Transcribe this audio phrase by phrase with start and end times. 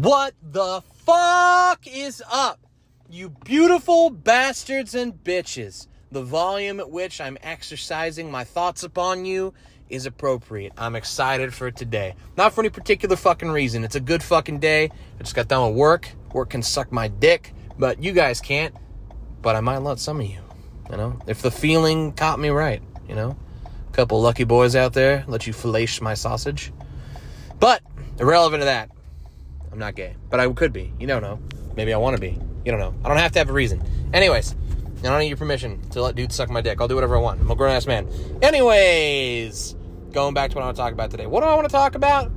[0.00, 2.58] What the fuck is up?
[3.10, 5.88] You beautiful bastards and bitches.
[6.10, 9.52] The volume at which I'm exercising my thoughts upon you
[9.90, 10.72] is appropriate.
[10.78, 12.14] I'm excited for today.
[12.38, 13.84] Not for any particular fucking reason.
[13.84, 14.84] It's a good fucking day.
[14.84, 16.08] I just got done with work.
[16.32, 18.74] Work can suck my dick, but you guys can't.
[19.42, 20.40] But I might let some of you.
[20.90, 21.18] You know?
[21.26, 23.36] If the feeling caught me right, you know?
[23.86, 26.72] A couple lucky boys out there let you fillet my sausage.
[27.58, 27.82] But
[28.18, 28.90] irrelevant to that,
[29.72, 30.92] I'm not gay, but I could be.
[30.98, 31.38] You don't know.
[31.76, 32.38] Maybe I want to be.
[32.64, 32.94] You don't know.
[33.04, 33.82] I don't have to have a reason.
[34.12, 34.54] Anyways,
[35.00, 36.80] I don't need your permission to let dudes suck my dick.
[36.80, 37.40] I'll do whatever I want.
[37.40, 38.08] I'm a grown ass man.
[38.42, 39.76] Anyways,
[40.12, 41.26] going back to what I want to talk about today.
[41.26, 42.30] What do I want to talk about?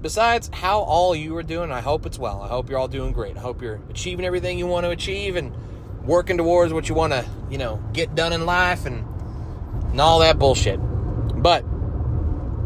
[0.00, 2.42] Besides how all you are doing, I hope it's well.
[2.42, 3.36] I hope you're all doing great.
[3.36, 5.52] I hope you're achieving everything you want to achieve and
[6.04, 9.04] working towards what you want to, you know, get done in life and,
[9.90, 10.78] and all that bullshit.
[10.78, 11.62] But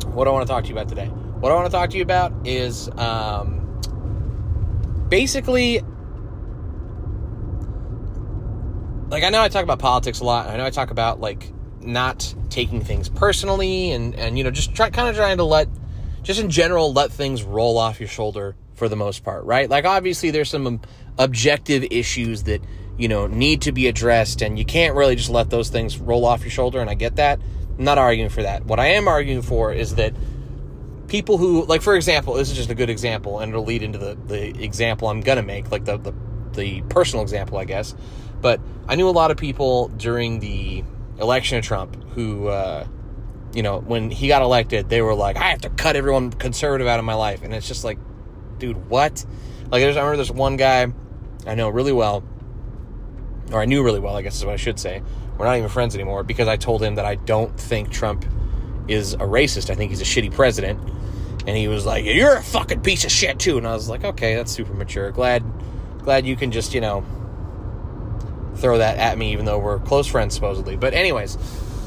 [0.09, 1.07] what I want to talk to you about today?
[1.07, 3.58] What I want to talk to you about is um,
[5.09, 5.83] basically
[9.11, 10.49] like I know I talk about politics a lot.
[10.49, 14.75] I know I talk about like not taking things personally and and you know just
[14.75, 15.69] try kind of trying to let
[16.23, 19.69] just in general let things roll off your shoulder for the most part, right?
[19.69, 20.81] Like obviously there's some
[21.19, 22.63] objective issues that
[22.99, 26.25] you know need to be addressed and you can't really just let those things roll
[26.25, 27.41] off your shoulder and I get that.
[27.79, 28.65] I'm not arguing for that.
[28.67, 30.13] What I am arguing for is that
[31.09, 33.99] people who like for example this is just a good example and it'll lead into
[33.99, 36.13] the, the example i'm gonna make like the, the
[36.53, 37.95] the personal example i guess.
[38.41, 40.85] But i knew a lot of people during the
[41.19, 42.87] election of trump who uh,
[43.53, 46.87] you know when he got elected they were like i have to cut everyone conservative
[46.87, 47.43] out of my life.
[47.43, 47.99] And it's just like
[48.59, 49.25] dude what?
[49.71, 50.93] Like there's i remember there's one guy
[51.47, 52.23] i know really well
[53.51, 55.03] or i knew really well i guess is what i should say.
[55.39, 58.25] We're not even friends anymore because i told him that i don't think trump
[58.89, 60.81] is a racist i think he's a shitty president
[61.49, 64.05] and he was like, "You're a fucking piece of shit too." And I was like,
[64.05, 65.11] "Okay, that's super mature.
[65.11, 65.43] Glad,
[66.03, 67.05] glad you can just you know
[68.57, 71.39] throw that at me, even though we're close friends supposedly." But anyways,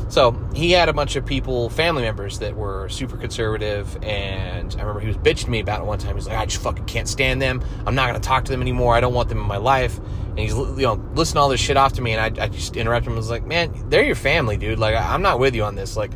[0.10, 4.82] so he had a bunch of people, family members that were super conservative, and I
[4.82, 6.16] remember he was bitching me about it one time.
[6.16, 7.64] He's like, "I just fucking can't stand them.
[7.86, 8.96] I'm not gonna talk to them anymore.
[8.96, 11.78] I don't want them in my life." And he's you know listening all this shit
[11.78, 13.14] off to me, and I, I just interrupt him.
[13.14, 14.80] I was like, "Man, they're your family, dude.
[14.80, 15.96] Like I'm not with you on this.
[15.96, 16.10] Like,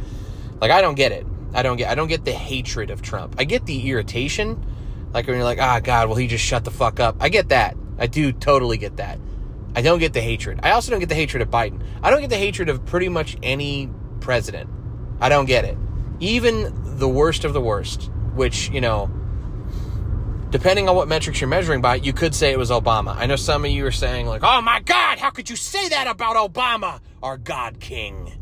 [0.60, 3.36] like I don't get it." I don't get I don't get the hatred of Trump.
[3.40, 4.64] I get the irritation.
[5.14, 7.16] Like when you're like, ah, God, well, he just shut the fuck up.
[7.22, 7.78] I get that.
[7.98, 9.18] I do totally get that.
[9.74, 10.60] I don't get the hatred.
[10.64, 11.82] I also don't get the hatred of Biden.
[12.04, 13.90] I don't get the hatred of pretty much any
[14.20, 14.70] president.
[15.22, 15.78] I don't get it.
[16.20, 19.10] Even the worst of the worst, which, you know,
[20.50, 23.16] depending on what metrics you're measuring by, you could say it was Obama.
[23.16, 25.88] I know some of you are saying, like, oh my God, how could you say
[25.90, 28.34] that about Obama, our God King?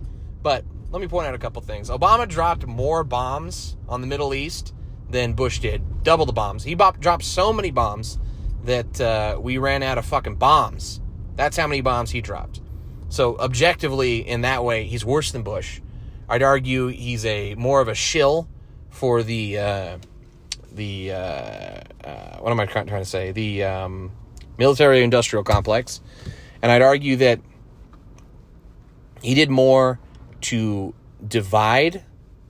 [0.42, 1.90] But let me point out a couple things.
[1.90, 4.76] Obama dropped more bombs on the Middle East
[5.10, 6.04] than Bush did.
[6.04, 6.64] Double the bombs.
[6.64, 8.20] He bop- dropped so many bombs
[8.64, 11.02] that uh, we ran out of fucking bombs.
[11.36, 12.62] That's how many bombs he dropped.
[13.10, 15.82] So objectively, in that way, he's worse than Bush.
[16.30, 18.48] I'd argue he's a more of a shill
[18.90, 19.98] for the uh,
[20.72, 23.32] the uh, uh what am I trying to say?
[23.32, 24.12] The um,
[24.60, 26.02] military-industrial complex,
[26.62, 27.40] and I'd argue that
[29.24, 30.00] he did more
[30.44, 30.94] to
[31.28, 32.04] divide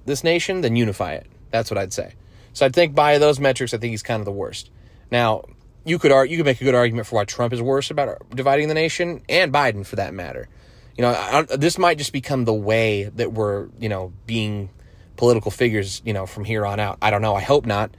[0.06, 1.28] this nation than unify it.
[1.52, 2.14] That's what I'd say.
[2.54, 4.70] So I think by those metrics, I think he's kind of the worst.
[5.12, 5.44] Now,
[5.86, 8.10] you could argue, you could make a good argument for why Trump is worse about
[8.10, 10.48] uh, dividing the nation, and Biden for that matter.
[10.98, 14.70] You know, I, this might just become the way that we're, you know, being
[15.16, 17.00] political figures, you know, from here on out.
[17.02, 17.36] I don't know.
[17.36, 17.92] I hope not,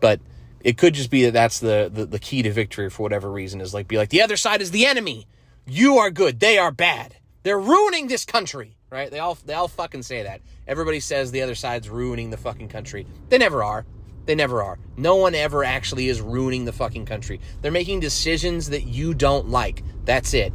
[0.00, 0.20] but
[0.60, 3.60] it could just be that that's the, the the key to victory for whatever reason
[3.60, 5.26] is like be like the other side is the enemy.
[5.66, 6.40] You are good.
[6.40, 7.16] They are bad.
[7.44, 9.10] They're ruining this country right?
[9.10, 10.42] They all they all fucking say that.
[10.68, 13.06] Everybody says the other side's ruining the fucking country.
[13.30, 13.86] They never are.
[14.26, 14.78] They never are.
[14.96, 17.40] No one ever actually is ruining the fucking country.
[17.60, 19.82] They're making decisions that you don't like.
[20.04, 20.52] That's it.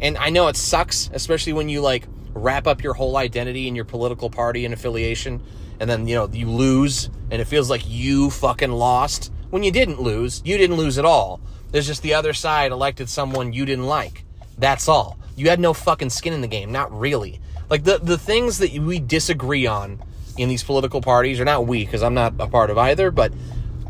[0.00, 3.74] And I know it sucks, especially when you like wrap up your whole identity in
[3.74, 5.42] your political party and affiliation
[5.80, 9.70] and then, you know, you lose and it feels like you fucking lost when you
[9.70, 10.40] didn't lose.
[10.44, 11.40] You didn't lose at all.
[11.70, 14.24] There's just the other side elected someone you didn't like.
[14.58, 15.18] That's all.
[15.36, 16.70] You had no fucking skin in the game.
[16.70, 17.40] Not really.
[17.70, 20.02] Like the the things that we disagree on
[20.36, 23.32] in these political parties, are not we, because I'm not a part of either, but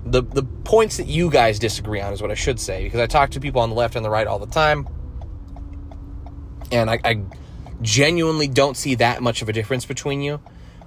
[0.05, 3.07] the the points that you guys disagree on is what I should say, because I
[3.07, 4.87] talk to people on the left and the right all the time,
[6.71, 7.23] and I, I
[7.83, 10.41] genuinely don't see that much of a difference between you.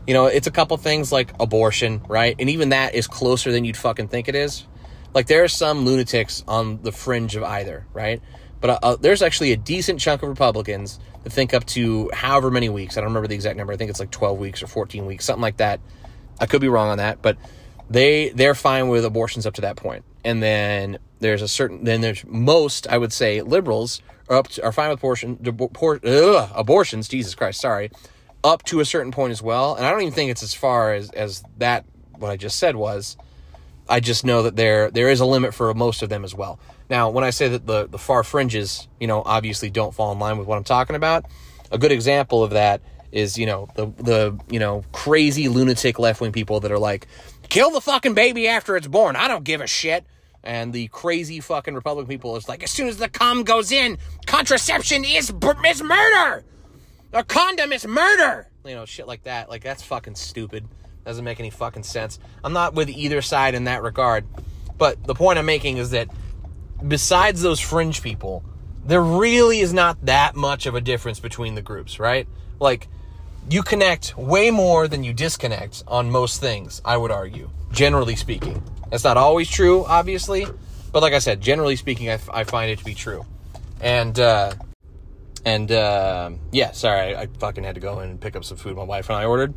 [0.06, 2.36] You know, it's a couple things like abortion, right?
[2.40, 4.66] And even that is closer than you'd fucking think it is.
[5.14, 8.22] Like there are some lunatics on the fringe of either, right?
[8.60, 12.70] But uh, there's actually a decent chunk of Republicans that think up to however many
[12.70, 12.98] weeks.
[12.98, 13.74] I don't remember the exact number.
[13.74, 15.80] I think it's like 12 weeks or 14 weeks, something like that.
[16.40, 17.38] I could be wrong on that, but
[17.90, 20.04] they they're fine with abortions up to that point.
[20.24, 24.64] and then there's a certain then there's most I would say liberals are up to,
[24.64, 27.08] are fine with abortion, ugh, abortions.
[27.08, 27.92] Jesus Christ, sorry,
[28.44, 29.76] up to a certain point as well.
[29.76, 31.86] And I don't even think it's as far as as that
[32.18, 33.18] what I just said was.
[33.90, 36.60] I just know that there there is a limit for most of them as well.
[36.90, 40.20] Now, when I say that the the far fringes, you know, obviously don't fall in
[40.20, 41.26] line with what I'm talking about,
[41.72, 42.82] a good example of that
[43.12, 47.08] is you know the the you know crazy lunatic left wing people that are like,
[47.50, 49.16] kill the fucking baby after it's born.
[49.16, 50.06] I don't give a shit.
[50.44, 53.98] And the crazy fucking Republican people is like, as soon as the cum goes in,
[54.28, 55.34] contraception is
[55.66, 56.46] is murder.
[57.12, 58.48] A condom is murder.
[58.64, 59.50] You know, shit like that.
[59.50, 60.66] Like that's fucking stupid.
[61.06, 62.20] Doesn't make any fucking sense.
[62.44, 64.26] I'm not with either side in that regard.
[64.78, 66.08] But the point I'm making is that
[66.86, 68.44] besides those fringe people,
[68.86, 72.28] there really is not that much of a difference between the groups, right?
[72.60, 72.88] Like,
[73.50, 78.64] you connect way more than you disconnect on most things, I would argue, generally speaking.
[78.90, 80.46] That's not always true, obviously,
[80.92, 83.26] but like I said, generally speaking, I, f- I find it to be true.
[83.82, 84.54] And, uh,
[85.46, 88.58] and, uh, yeah, sorry, I, I fucking had to go in and pick up some
[88.58, 89.54] food my wife and I ordered.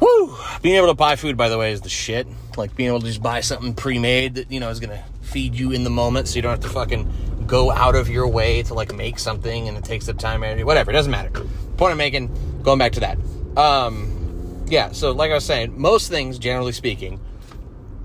[0.00, 0.36] Woo!
[0.60, 2.26] Being able to buy food, by the way, is the shit.
[2.56, 5.72] Like being able to just buy something pre-made that you know is gonna feed you
[5.72, 8.74] in the moment, so you don't have to fucking go out of your way to
[8.74, 10.90] like make something, and it takes up time, energy, whatever.
[10.90, 11.30] It doesn't matter.
[11.76, 13.18] Point I'm making, going back to that.
[13.56, 14.92] Um, yeah.
[14.92, 17.20] So, like I was saying, most things, generally speaking,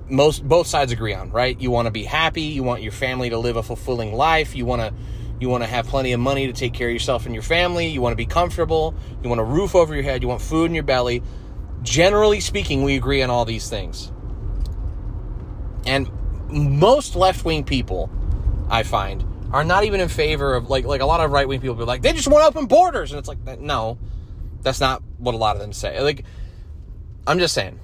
[0.10, 1.32] most both sides agree on.
[1.32, 1.60] Right?
[1.60, 2.44] You want to be happy.
[2.44, 4.56] You want your family to live a fulfilling life.
[4.56, 4.94] You want to
[5.40, 7.88] you want to have plenty of money to take care of yourself and your family.
[7.88, 8.94] You want to be comfortable.
[9.24, 10.22] You want a roof over your head.
[10.22, 11.24] You want food in your belly
[11.84, 14.12] generally speaking, we agree on all these things.
[15.86, 16.10] And
[16.52, 18.10] most left wing people,
[18.70, 21.60] I find, are not even in favor of like like a lot of right wing
[21.60, 23.98] people be like they just want open borders, and it's like no,
[24.62, 26.02] that's not what a lot of them say.
[26.02, 26.26] Like
[27.28, 27.80] I'm just saying,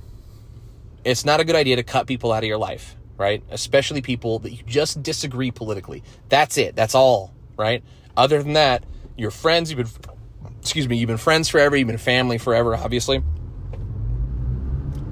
[1.04, 3.44] it's not a good idea to cut people out of your life, right?
[3.50, 6.04] Especially people that you just disagree politically.
[6.30, 6.76] That's it.
[6.76, 7.84] That's all, right?
[8.16, 8.84] Other than that,
[9.18, 9.72] you're friends.
[9.72, 10.16] You've been,
[10.60, 11.76] excuse me, you've been friends forever.
[11.76, 13.22] You've been family forever, obviously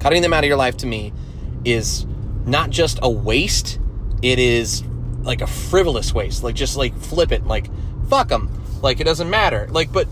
[0.00, 1.12] Cutting them out of your life to me
[1.64, 2.06] is
[2.46, 3.78] not just a waste,
[4.22, 4.82] it is
[5.22, 6.42] like a frivolous waste.
[6.42, 7.68] Like just like flip it, like
[8.08, 8.50] fuck them.
[8.80, 9.66] Like it doesn't matter.
[9.70, 10.08] Like but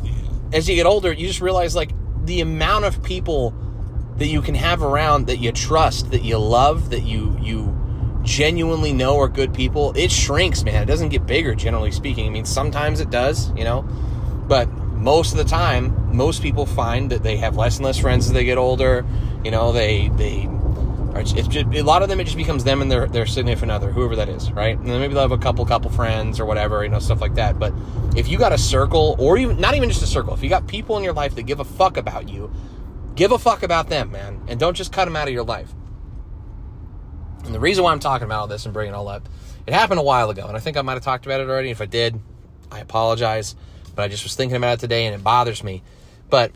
[0.53, 1.91] as you get older, you just realize like
[2.25, 3.55] the amount of people
[4.17, 7.81] that you can have around that you trust, that you love, that you you
[8.25, 10.83] genuinely know are good people, it shrinks, man.
[10.83, 12.27] It doesn't get bigger generally speaking.
[12.27, 13.83] I mean, sometimes it does, you know.
[13.83, 18.27] But most of the time, most people find that they have less and less friends
[18.27, 19.05] as they get older.
[19.45, 20.49] You know, they they
[21.15, 21.21] are.
[21.21, 22.21] It's just, a lot of them.
[22.21, 24.77] It just becomes them and their their significant other, whoever that is, right?
[24.77, 27.35] And then maybe they'll have a couple couple friends or whatever, you know, stuff like
[27.35, 27.59] that.
[27.59, 27.73] But
[28.17, 30.67] if you got a circle, or even not even just a circle, if you got
[30.67, 32.53] people in your life that give a fuck about you,
[33.15, 35.73] give a fuck about them, man, and don't just cut them out of your life.
[37.45, 39.29] And the reason why I'm talking about all this and bringing it all up,
[39.67, 41.71] it happened a while ago, and I think I might have talked about it already.
[41.71, 42.21] If I did,
[42.71, 43.55] I apologize
[43.95, 45.83] but I just was thinking about it today and it bothers me.
[46.31, 46.53] But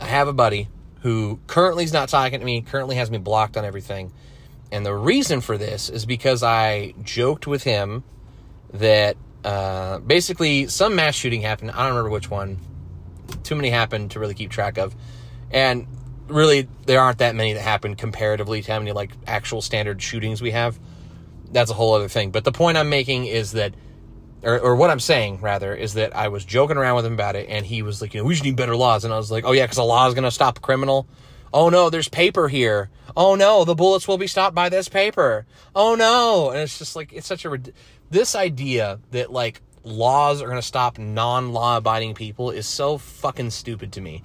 [0.00, 0.68] I have a buddy
[1.06, 4.12] who currently is not talking to me, currently has me blocked on everything.
[4.72, 8.02] And the reason for this is because I joked with him
[8.72, 11.70] that uh, basically some mass shooting happened.
[11.70, 12.58] I don't remember which one.
[13.44, 14.96] Too many happened to really keep track of.
[15.52, 15.86] And
[16.26, 20.42] really, there aren't that many that happened comparatively to how many like actual standard shootings
[20.42, 20.76] we have.
[21.52, 22.32] That's a whole other thing.
[22.32, 23.74] But the point I'm making is that
[24.46, 27.34] or, or what I'm saying rather is that I was joking around with him about
[27.34, 29.30] it, and he was like, you know, we just need better laws, and I was
[29.30, 31.08] like, oh yeah, because the law is going to stop a criminal.
[31.52, 32.88] Oh no, there's paper here.
[33.16, 35.46] Oh no, the bullets will be stopped by this paper.
[35.74, 37.58] Oh no, and it's just like it's such a
[38.10, 43.50] this idea that like laws are going to stop non-law abiding people is so fucking
[43.50, 44.22] stupid to me.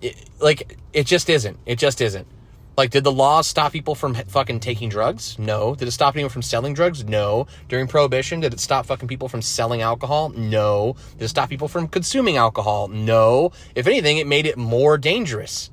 [0.00, 1.58] It, like it just isn't.
[1.66, 2.28] It just isn't.
[2.76, 5.38] Like, did the laws stop people from fucking taking drugs?
[5.38, 5.76] No.
[5.76, 7.04] Did it stop anyone from selling drugs?
[7.04, 7.46] No.
[7.68, 10.30] During Prohibition, did it stop fucking people from selling alcohol?
[10.30, 10.96] No.
[11.18, 12.88] Did it stop people from consuming alcohol?
[12.88, 13.52] No.
[13.76, 15.70] If anything, it made it more dangerous.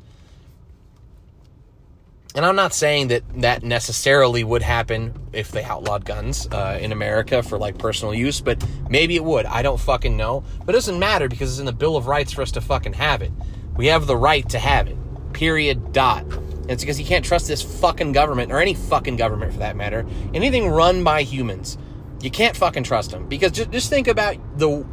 [2.34, 6.92] And I'm not saying that that necessarily would happen if they outlawed guns uh, in
[6.94, 9.46] America for like personal use, but maybe it would.
[9.46, 10.44] I don't fucking know.
[10.60, 12.94] But it doesn't matter because it's in the Bill of Rights for us to fucking
[12.94, 13.32] have it.
[13.76, 14.98] We have the right to have it.
[15.34, 15.92] Period.
[15.92, 16.26] Dot.
[16.72, 20.06] It's because you can't trust this fucking government, or any fucking government for that matter.
[20.34, 21.78] Anything run by humans.
[22.22, 23.28] You can't fucking trust them.
[23.28, 24.86] Because just, just think about the.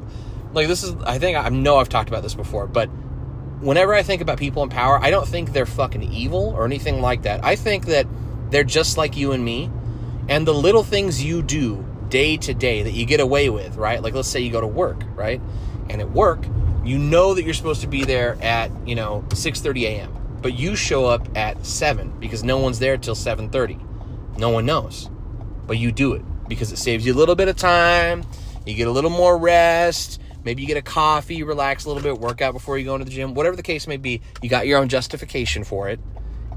[0.52, 0.94] Like, this is.
[1.04, 1.36] I think.
[1.36, 2.86] I know I've talked about this before, but
[3.60, 7.00] whenever I think about people in power, I don't think they're fucking evil or anything
[7.00, 7.44] like that.
[7.44, 8.06] I think that
[8.50, 9.70] they're just like you and me.
[10.28, 14.02] And the little things you do day to day that you get away with, right?
[14.02, 15.40] Like, let's say you go to work, right?
[15.88, 16.44] And at work,
[16.84, 20.76] you know that you're supposed to be there at, you know, 6:30 a.m but you
[20.76, 25.10] show up at 7 because no one's there till 7.30 No one knows.
[25.66, 28.24] But you do it because it saves you a little bit of time.
[28.64, 30.20] You get a little more rest.
[30.44, 33.04] Maybe you get a coffee, relax a little bit, work out before you go into
[33.04, 34.22] the gym, whatever the case may be.
[34.40, 36.00] You got your own justification for it.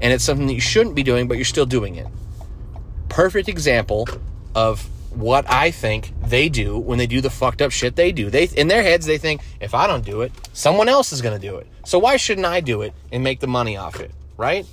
[0.00, 2.06] And it's something that you shouldn't be doing, but you're still doing it.
[3.08, 4.08] Perfect example
[4.54, 8.30] of what I think they do when they do the fucked up shit they do.
[8.30, 11.38] They in their heads they think if I don't do it, someone else is going
[11.38, 11.66] to do it.
[11.84, 14.66] So why shouldn't I do it and make the money off it, right?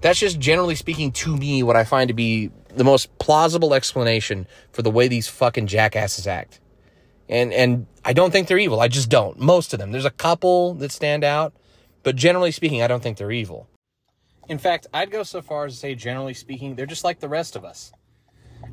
[0.00, 4.46] That's just generally speaking to me what I find to be the most plausible explanation
[4.72, 6.60] for the way these fucking jackasses act.
[7.28, 8.80] And and I don't think they're evil.
[8.80, 9.38] I just don't.
[9.38, 9.92] Most of them.
[9.92, 11.54] There's a couple that stand out,
[12.02, 13.68] but generally speaking, I don't think they're evil.
[14.46, 17.28] In fact, I'd go so far as to say generally speaking, they're just like the
[17.28, 17.92] rest of us.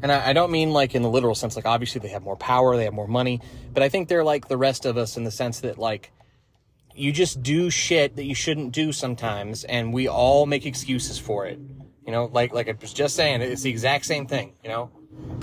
[0.01, 2.35] And I, I, don't mean like in the literal sense, like obviously they have more
[2.35, 3.41] power, they have more money,
[3.73, 6.11] but I think they're like the rest of us in the sense that like
[6.95, 11.45] you just do shit that you shouldn't do sometimes, and we all make excuses for
[11.45, 11.59] it.
[12.05, 14.53] You know, like like I was just saying, it's the exact same thing.
[14.63, 14.91] You know,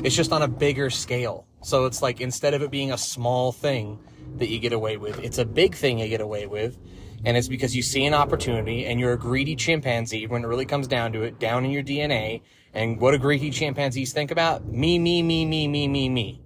[0.05, 1.47] it's just on a bigger scale.
[1.63, 3.99] So it's like instead of it being a small thing
[4.37, 6.79] that you get away with, it's a big thing you get away with.
[7.25, 10.67] And it's because you see an opportunity and you're a greedy chimpanzee when it really
[10.67, 12.43] comes down to it, down in your DNA,
[12.75, 14.67] and what do greedy chimpanzees think about?
[14.67, 16.43] Me, me, me, me, me, me, me.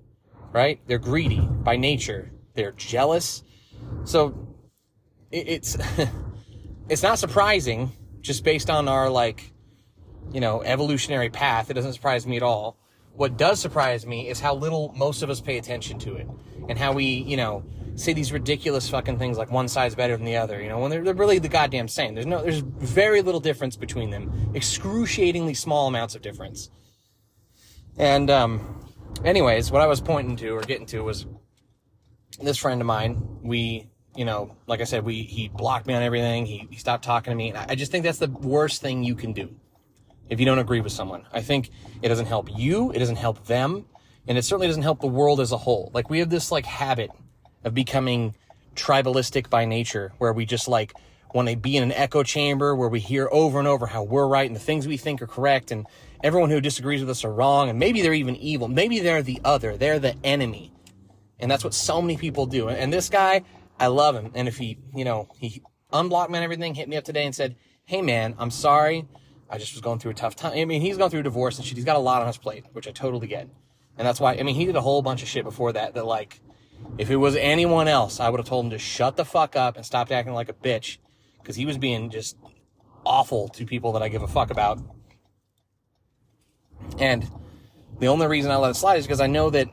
[0.52, 0.80] Right?
[0.86, 2.30] They're greedy by nature.
[2.54, 3.42] They're jealous.
[4.04, 4.54] So
[5.30, 5.76] it's
[6.88, 9.52] it's not surprising just based on our like
[10.32, 11.70] you know evolutionary path.
[11.70, 12.76] It doesn't surprise me at all.
[13.14, 16.26] What does surprise me is how little most of us pay attention to it
[16.68, 17.62] and how we, you know,
[17.94, 20.90] say these ridiculous fucking things like one side's better than the other, you know, when
[20.90, 22.14] they're, they're really the goddamn same.
[22.14, 24.52] There's no, there's very little difference between them.
[24.54, 26.70] Excruciatingly small amounts of difference.
[27.98, 28.88] And, um,
[29.24, 31.26] anyways, what I was pointing to or getting to was
[32.40, 33.40] this friend of mine.
[33.42, 36.46] We, you know, like I said, we, he blocked me on everything.
[36.46, 37.52] He, he stopped talking to me.
[37.52, 39.54] I just think that's the worst thing you can do
[40.28, 41.26] if you don't agree with someone.
[41.32, 42.90] I think it doesn't help you.
[42.92, 43.86] It doesn't help them.
[44.26, 45.90] And it certainly doesn't help the world as a whole.
[45.92, 47.10] Like we have this like habit
[47.64, 48.34] of becoming
[48.74, 50.94] tribalistic by nature, where we just like
[51.34, 54.26] want to be in an echo chamber where we hear over and over how we're
[54.26, 55.86] right and the things we think are correct, and
[56.22, 58.68] everyone who disagrees with us are wrong, and maybe they're even evil.
[58.68, 60.72] Maybe they're the other, they're the enemy.
[61.38, 62.68] And that's what so many people do.
[62.68, 63.42] And this guy,
[63.80, 64.30] I love him.
[64.34, 65.62] And if he, you know, he
[65.92, 69.06] unblocked me and everything, hit me up today and said, Hey man, I'm sorry.
[69.52, 70.54] I just was going through a tough time.
[70.54, 71.76] I mean, he's going through a divorce and shit.
[71.76, 73.50] He's got a lot on his plate, which I totally get.
[73.98, 76.06] And that's why, I mean, he did a whole bunch of shit before that that
[76.06, 76.40] like,
[76.96, 79.76] if it was anyone else, I would have told him to shut the fuck up
[79.76, 80.96] and stop acting like a bitch
[81.38, 82.38] because he was being just
[83.04, 84.80] awful to people that I give a fuck about.
[86.98, 87.28] And
[88.00, 89.68] the only reason I let it slide is because I know that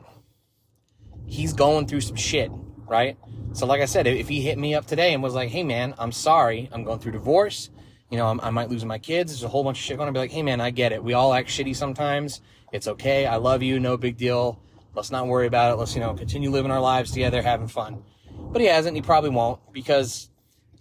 [1.24, 2.50] he's going through some shit,
[2.86, 3.16] right?
[3.54, 5.94] So, like I said, if he hit me up today and was like, hey man,
[5.98, 7.70] I'm sorry, I'm going through divorce,
[8.10, 10.08] you know, I'm, i might lose my kids, there's a whole bunch of shit going
[10.08, 11.02] to be like, hey man, I get it.
[11.02, 12.40] We all act shitty sometimes.
[12.72, 13.26] It's okay.
[13.26, 13.80] I love you.
[13.80, 14.60] No big deal.
[14.94, 15.76] Let's not worry about it.
[15.76, 18.02] Let's, you know, continue living our lives together, having fun.
[18.38, 18.96] But he hasn't.
[18.96, 20.30] He probably won't because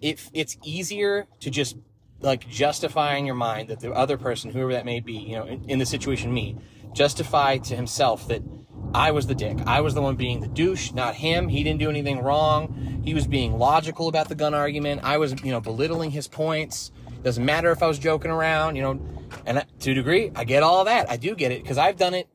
[0.01, 1.77] it, it's easier to just
[2.21, 5.45] like justify in your mind that the other person, whoever that may be, you know,
[5.45, 6.57] in, in the situation, me,
[6.93, 8.41] justify to himself that
[8.93, 9.57] I was the dick.
[9.67, 11.47] I was the one being the douche, not him.
[11.47, 13.01] He didn't do anything wrong.
[13.03, 15.01] He was being logical about the gun argument.
[15.03, 16.91] I was, you know, belittling his points.
[17.23, 18.99] Doesn't matter if I was joking around, you know,
[19.45, 21.09] and to a degree, I get all that.
[21.09, 22.27] I do get it because I've done it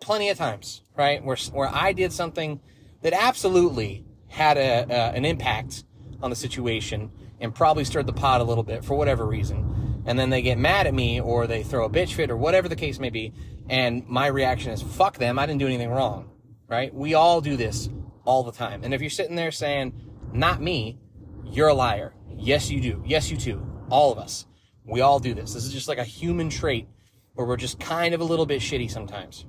[0.00, 1.22] plenty of times, right?
[1.24, 2.60] Where, where I did something
[3.02, 5.84] that absolutely had a, uh, an impact
[6.22, 10.02] on the situation and probably stirred the pot a little bit for whatever reason.
[10.06, 12.68] And then they get mad at me or they throw a bitch fit or whatever
[12.68, 13.32] the case may be.
[13.68, 15.38] And my reaction is, fuck them.
[15.38, 16.30] I didn't do anything wrong,
[16.68, 16.94] right?
[16.94, 17.88] We all do this
[18.24, 18.84] all the time.
[18.84, 19.92] And if you're sitting there saying,
[20.32, 20.98] not me,
[21.44, 22.14] you're a liar.
[22.36, 23.02] Yes, you do.
[23.06, 23.73] Yes, you too.
[23.90, 24.46] All of us.
[24.84, 25.54] We all do this.
[25.54, 26.88] This is just like a human trait
[27.34, 29.46] where we're just kind of a little bit shitty sometimes.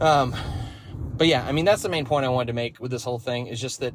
[0.00, 0.34] Um,
[1.16, 3.18] but yeah, I mean, that's the main point I wanted to make with this whole
[3.18, 3.94] thing is just that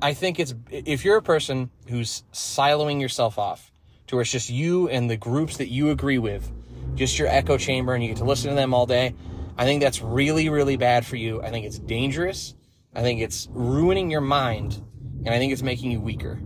[0.00, 3.72] I think it's, if you're a person who's siloing yourself off
[4.06, 6.50] to where it's just you and the groups that you agree with,
[6.94, 9.14] just your echo chamber and you get to listen to them all day,
[9.56, 11.42] I think that's really, really bad for you.
[11.42, 12.54] I think it's dangerous.
[12.94, 14.80] I think it's ruining your mind
[15.24, 16.40] and I think it's making you weaker.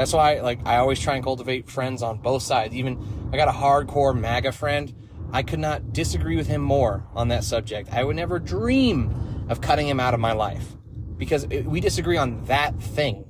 [0.00, 2.74] That's why, like, I always try and cultivate friends on both sides.
[2.74, 4.94] Even I got a hardcore MAGA friend.
[5.30, 7.92] I could not disagree with him more on that subject.
[7.92, 10.74] I would never dream of cutting him out of my life
[11.18, 13.26] because we disagree on that thing,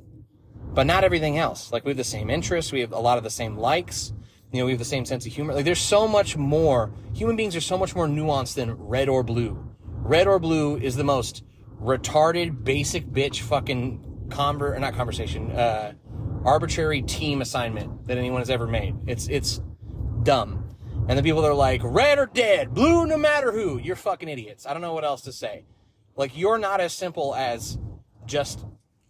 [0.72, 1.72] but not everything else.
[1.72, 2.70] Like, we have the same interests.
[2.70, 4.12] We have a lot of the same likes.
[4.52, 5.54] You know, we have the same sense of humor.
[5.54, 6.92] Like, there's so much more.
[7.14, 9.58] Human beings are so much more nuanced than red or blue.
[9.82, 11.42] Red or blue is the most
[11.82, 15.94] retarded, basic bitch fucking conver, not conversation, uh,
[16.44, 18.96] arbitrary team assignment that anyone has ever made.
[19.06, 19.60] It's it's
[20.22, 20.70] dumb.
[21.08, 24.28] And the people that are like, red or dead, blue no matter who, you're fucking
[24.28, 24.66] idiots.
[24.66, 25.64] I don't know what else to say.
[26.16, 27.78] Like, you're not as simple as
[28.26, 28.64] just,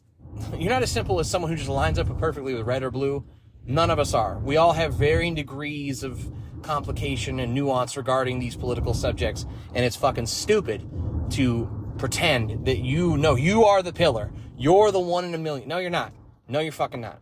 [0.58, 3.24] you're not as simple as someone who just lines up perfectly with red or blue.
[3.66, 4.38] None of us are.
[4.38, 6.32] We all have varying degrees of
[6.62, 9.44] complication and nuance regarding these political subjects,
[9.74, 10.88] and it's fucking stupid
[11.32, 11.68] to
[11.98, 14.32] pretend that you know you are the pillar.
[14.56, 15.68] You're the one in a million.
[15.68, 16.12] No, you're not.
[16.50, 17.20] No, you're fucking not.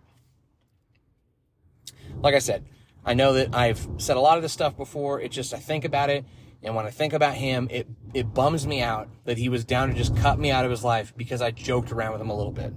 [2.23, 2.64] Like I said,
[3.04, 5.20] I know that I've said a lot of this stuff before.
[5.20, 6.25] It just I think about it,
[6.62, 9.88] and when I think about him, it it bums me out that he was down
[9.88, 12.37] to just cut me out of his life because I joked around with him a
[12.37, 12.73] little bit.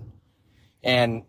[0.83, 1.23] And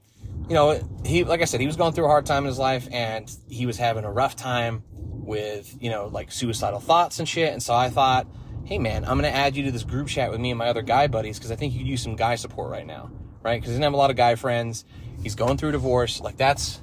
[0.48, 2.58] you know, he like I said, he was going through a hard time in his
[2.58, 7.28] life, and he was having a rough time with you know like suicidal thoughts and
[7.28, 7.52] shit.
[7.52, 8.26] And so I thought,
[8.64, 10.82] hey man, I'm gonna add you to this group chat with me and my other
[10.82, 13.10] guy buddies because I think you could use some guy support right now,
[13.42, 13.60] right?
[13.60, 14.84] Because he doesn't have a lot of guy friends.
[15.22, 16.20] He's going through divorce.
[16.20, 16.80] Like that's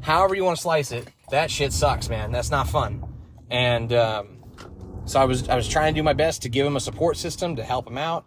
[0.00, 1.08] however you want to slice it.
[1.30, 2.32] That shit sucks, man.
[2.32, 3.02] That's not fun.
[3.50, 4.44] And um,
[5.06, 7.16] so I was I was trying to do my best to give him a support
[7.16, 8.26] system to help him out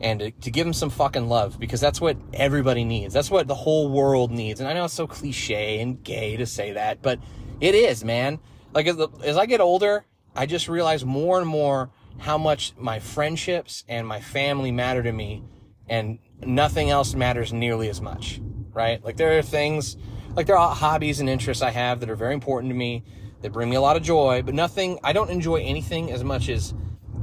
[0.00, 3.14] and to, to, give him some fucking love because that's what everybody needs.
[3.14, 4.58] That's what the whole world needs.
[4.58, 7.20] And I know it's so cliche and gay to say that, but
[7.60, 8.40] it is, man.
[8.74, 10.04] Like as, the, as I get older,
[10.34, 15.12] I just realize more and more how much my friendships and my family matter to
[15.12, 15.44] me
[15.88, 18.40] and nothing else matters nearly as much,
[18.72, 19.02] right?
[19.04, 19.96] Like there are things,
[20.34, 23.04] like there are hobbies and interests I have that are very important to me
[23.42, 26.48] that bring me a lot of joy, but nothing, I don't enjoy anything as much
[26.48, 26.74] as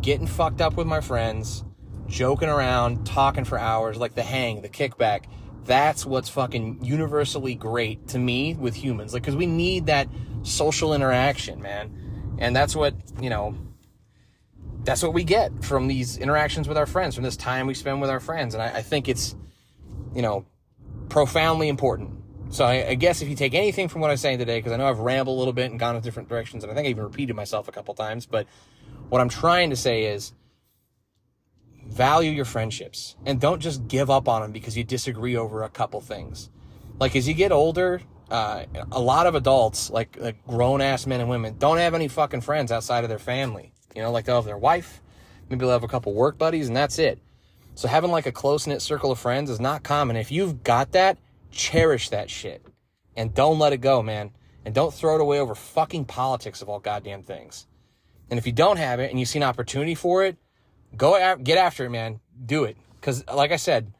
[0.01, 1.63] getting fucked up with my friends,
[2.07, 5.25] joking around, talking for hours, like the hang, the kickback.
[5.65, 9.13] That's what's fucking universally great to me with humans.
[9.13, 10.07] Like, cause we need that
[10.43, 12.35] social interaction, man.
[12.39, 13.55] And that's what, you know,
[14.83, 18.01] that's what we get from these interactions with our friends, from this time we spend
[18.01, 18.53] with our friends.
[18.53, 19.35] And I, I think it's,
[20.15, 20.45] you know,
[21.09, 22.11] profoundly important.
[22.49, 24.77] So I, I, guess if you take anything from what I'm saying today, because I
[24.77, 26.89] know I've rambled a little bit and gone in different directions, and I think I
[26.89, 28.47] even repeated myself a couple times, but
[29.09, 30.33] what I'm trying to say is
[31.85, 35.69] value your friendships and don't just give up on them because you disagree over a
[35.69, 36.49] couple things.
[36.99, 41.19] Like as you get older, uh, a lot of adults, like, like grown ass men
[41.19, 43.73] and women, don't have any fucking friends outside of their family.
[43.99, 45.01] You know, like they'll have their wife,
[45.49, 47.19] maybe they'll have a couple work buddies, and that's it.
[47.75, 50.15] So having like a close knit circle of friends is not common.
[50.15, 51.17] If you've got that,
[51.51, 52.65] cherish that shit
[53.17, 54.31] and don't let it go, man.
[54.63, 57.67] And don't throw it away over fucking politics of all goddamn things.
[58.29, 60.37] And if you don't have it and you see an opportunity for it,
[60.95, 62.21] go out, get after it, man.
[62.45, 62.77] Do it.
[63.01, 63.91] Cause like I said,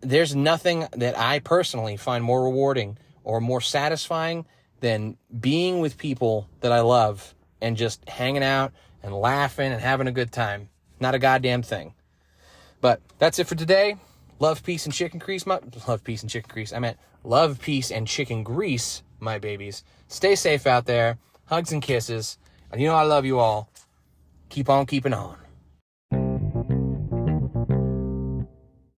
[0.00, 4.46] there's nothing that I personally find more rewarding or more satisfying
[4.80, 8.72] than being with people that I love and just hanging out
[9.04, 10.70] and laughing and having a good time.
[10.98, 11.94] Not a goddamn thing.
[12.80, 13.96] But that's it for today.
[14.40, 15.46] Love, peace, and chicken grease.
[15.46, 16.72] My, love, peace, and chicken grease.
[16.72, 19.84] I meant love, peace, and chicken grease, my babies.
[20.08, 21.18] Stay safe out there.
[21.46, 22.38] Hugs and kisses.
[22.72, 23.68] And you know I love you all.
[24.48, 25.36] Keep on keeping on.